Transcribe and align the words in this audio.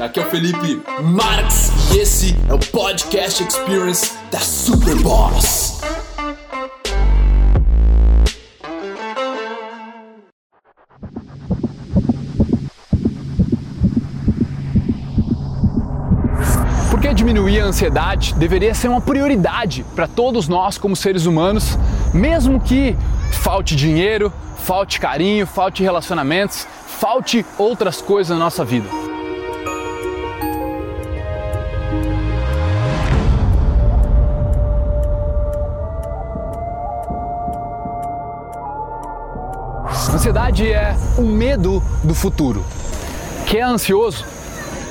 Aqui 0.00 0.20
é 0.20 0.22
o 0.22 0.30
Felipe 0.30 0.80
Marx 1.02 1.72
e 1.92 1.98
esse 1.98 2.36
é 2.48 2.54
o 2.54 2.58
Podcast 2.58 3.42
Experience 3.42 4.12
da 4.30 4.38
Superboss. 4.38 5.80
Porque 16.92 17.12
diminuir 17.12 17.60
a 17.60 17.64
ansiedade 17.64 18.34
deveria 18.34 18.74
ser 18.74 18.86
uma 18.86 19.00
prioridade 19.00 19.84
para 19.96 20.06
todos 20.06 20.46
nós 20.46 20.78
como 20.78 20.94
seres 20.94 21.26
humanos, 21.26 21.76
mesmo 22.14 22.60
que 22.60 22.96
falte 23.32 23.74
dinheiro, 23.74 24.32
falte 24.58 25.00
carinho, 25.00 25.44
falte 25.44 25.82
relacionamentos, 25.82 26.68
falte 26.86 27.44
outras 27.58 28.00
coisas 28.00 28.38
na 28.38 28.44
nossa 28.44 28.64
vida. 28.64 29.07
Ansiedade 40.12 40.72
é 40.72 40.96
o 41.18 41.22
medo 41.22 41.82
do 42.02 42.14
futuro. 42.14 42.64
Quem 43.46 43.60
é 43.60 43.64
ansioso 43.64 44.24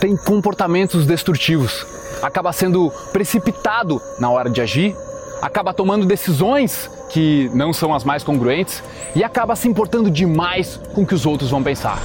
tem 0.00 0.16
comportamentos 0.16 1.06
destrutivos, 1.06 1.86
acaba 2.22 2.52
sendo 2.52 2.92
precipitado 3.12 4.00
na 4.18 4.30
hora 4.30 4.50
de 4.50 4.60
agir, 4.60 4.94
acaba 5.40 5.72
tomando 5.72 6.04
decisões 6.04 6.90
que 7.08 7.50
não 7.54 7.72
são 7.72 7.94
as 7.94 8.04
mais 8.04 8.22
congruentes 8.22 8.82
e 9.14 9.24
acaba 9.24 9.56
se 9.56 9.66
importando 9.66 10.10
demais 10.10 10.78
com 10.94 11.02
o 11.02 11.06
que 11.06 11.14
os 11.14 11.24
outros 11.24 11.50
vão 11.50 11.62
pensar. 11.62 11.98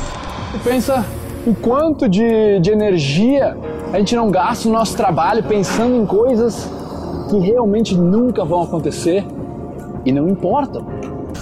E 0.55 0.59
pensa 0.59 1.05
o 1.45 1.53
quanto 1.53 2.07
de, 2.07 2.59
de 2.59 2.71
energia 2.71 3.57
a 3.91 3.99
gente 3.99 4.15
não 4.15 4.31
gasta 4.31 4.69
no 4.69 4.75
nosso 4.75 4.95
trabalho 4.95 5.43
pensando 5.43 5.95
em 5.95 6.05
coisas 6.05 6.69
que 7.29 7.37
realmente 7.39 7.95
nunca 7.95 8.45
vão 8.45 8.63
acontecer 8.63 9.25
e 10.05 10.11
não 10.11 10.29
importam. 10.29 10.85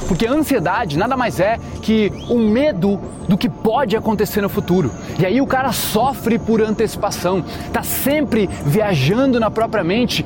Porque 0.09 0.25
a 0.25 0.33
ansiedade 0.33 0.97
nada 0.97 1.15
mais 1.15 1.39
é 1.39 1.59
que 1.83 2.11
o 2.27 2.33
um 2.33 2.49
medo 2.49 2.99
do 3.27 3.37
que 3.37 3.47
pode 3.47 3.95
acontecer 3.95 4.41
no 4.41 4.49
futuro. 4.49 4.91
E 5.19 5.25
aí 5.25 5.39
o 5.39 5.45
cara 5.45 5.71
sofre 5.71 6.39
por 6.39 6.63
antecipação, 6.63 7.45
tá 7.71 7.83
sempre 7.83 8.49
viajando 8.65 9.39
na 9.39 9.51
própria 9.51 9.83
mente, 9.83 10.25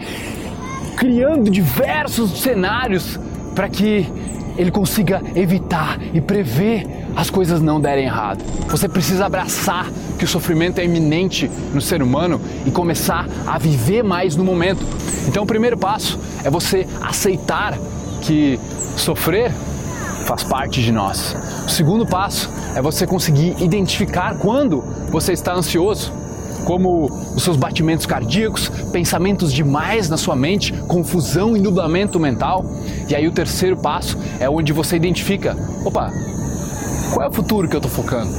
criando 0.96 1.52
diversos 1.52 2.40
cenários 2.42 3.20
para 3.54 3.68
que 3.68 4.10
ele 4.58 4.72
consiga 4.72 5.22
evitar 5.36 6.00
e 6.14 6.22
prever 6.22 6.88
as 7.14 7.30
coisas 7.30 7.62
não 7.62 7.82
derem 7.82 8.06
errado. 8.06 8.42
Você 8.70 8.88
precisa 8.88 9.26
abraçar 9.26 9.92
que 10.18 10.24
o 10.24 10.28
sofrimento 10.28 10.80
é 10.80 10.86
iminente 10.86 11.52
no 11.74 11.82
ser 11.82 12.02
humano 12.02 12.40
e 12.66 12.72
começar 12.72 13.28
a 13.46 13.58
viver 13.58 14.02
mais 14.02 14.38
no 14.38 14.46
momento. 14.46 14.86
Então, 15.28 15.44
o 15.44 15.48
primeiro 15.48 15.78
passo 15.78 16.18
é 16.42 16.50
você 16.50 16.88
aceitar 17.02 17.78
que 18.24 18.60
sofrer 18.96 19.52
faz 20.26 20.44
parte 20.44 20.82
de 20.82 20.92
nós. 20.92 21.36
O 21.66 21.70
segundo 21.70 22.06
passo 22.06 22.50
é 22.76 22.82
você 22.82 23.06
conseguir 23.06 23.56
identificar 23.62 24.38
quando 24.38 24.84
você 25.12 25.34
está 25.34 25.54
ansioso, 25.54 26.12
como 26.64 27.06
os 27.36 27.44
seus 27.44 27.58
batimentos 27.58 28.06
cardíacos, 28.06 28.70
pensamentos 28.92 29.52
demais 29.52 30.10
na 30.10 30.16
sua 30.16 30.36
mente, 30.36 30.72
confusão 30.88 31.58
e 31.58 31.60
nublamento 31.60 32.20
mental. 32.20 32.66
E 33.10 33.14
aí 33.14 33.28
o 33.28 33.32
terceiro 33.32 33.76
passo 33.76 34.18
é 34.40 34.50
onde 34.50 34.72
você 34.72 34.96
identifica, 34.96 35.58
opa, 35.84 36.12
qual 37.14 37.26
é 37.26 37.30
o 37.30 37.34
futuro 37.34 37.68
que 37.68 37.76
eu 37.76 37.80
estou 37.80 37.92
focando? 37.92 38.32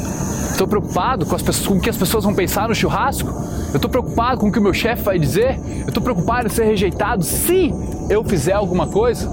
Estou 0.50 0.66
preocupado 0.66 1.26
com, 1.26 1.36
as 1.36 1.42
pessoas, 1.42 1.66
com 1.66 1.74
o 1.74 1.80
que 1.80 1.90
as 1.90 1.96
pessoas 1.96 2.24
vão 2.24 2.34
pensar 2.34 2.68
no 2.68 2.74
churrasco? 2.74 3.28
Eu 3.70 3.76
estou 3.76 3.90
preocupado 3.90 4.40
com 4.40 4.48
o 4.48 4.52
que 4.52 4.58
o 4.58 4.62
meu 4.62 4.72
chefe 4.72 5.02
vai 5.02 5.18
dizer? 5.18 5.60
Eu 5.80 5.88
estou 5.88 6.02
preocupado 6.02 6.46
em 6.46 6.50
ser 6.50 6.64
rejeitado 6.64 7.24
se 7.24 7.74
eu 8.08 8.22
fizer 8.24 8.52
alguma 8.52 8.86
coisa? 8.86 9.30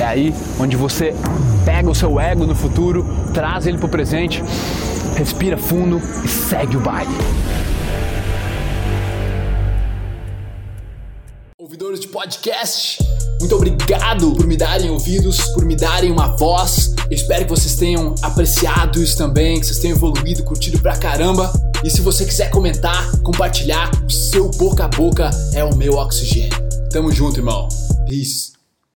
É 0.00 0.04
aí 0.04 0.34
onde 0.58 0.78
você 0.78 1.14
pega 1.62 1.90
o 1.90 1.94
seu 1.94 2.18
ego 2.18 2.46
no 2.46 2.54
futuro, 2.54 3.04
traz 3.34 3.66
ele 3.66 3.76
para 3.76 3.86
o 3.86 3.90
presente, 3.90 4.42
respira 5.14 5.58
fundo 5.58 6.00
e 6.24 6.26
segue 6.26 6.74
o 6.78 6.80
baile. 6.80 7.12
Ouvidores 11.58 12.00
de 12.00 12.08
podcast, 12.08 12.98
muito 13.40 13.54
obrigado 13.54 14.32
por 14.32 14.46
me 14.46 14.56
darem 14.56 14.88
ouvidos, 14.88 15.38
por 15.52 15.66
me 15.66 15.76
darem 15.76 16.10
uma 16.10 16.34
voz. 16.34 16.94
Eu 17.10 17.14
espero 17.14 17.44
que 17.44 17.50
vocês 17.50 17.76
tenham 17.76 18.14
apreciado 18.22 19.02
isso 19.02 19.18
também, 19.18 19.60
que 19.60 19.66
vocês 19.66 19.80
tenham 19.80 19.98
evoluído, 19.98 20.42
curtido 20.44 20.78
pra 20.78 20.96
caramba. 20.96 21.52
E 21.84 21.90
se 21.90 22.00
você 22.00 22.24
quiser 22.24 22.48
comentar, 22.48 23.20
compartilhar, 23.20 23.90
o 24.02 24.10
seu 24.10 24.50
boca 24.52 24.86
a 24.86 24.88
boca 24.88 25.30
é 25.52 25.62
o 25.62 25.76
meu 25.76 25.98
oxigênio. 25.98 26.58
Tamo 26.90 27.12
junto, 27.12 27.38
irmão. 27.38 27.68
Peace. 28.08 28.59